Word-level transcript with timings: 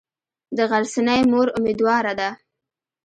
د 0.57 0.59
غرڅنۍ 0.69 1.21
مور 1.31 1.47
امیدواره 1.57 2.13
ده. 2.19 2.29